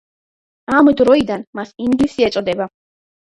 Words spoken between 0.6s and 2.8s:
ამ დროიდან მას ინგლისი ეწოდება.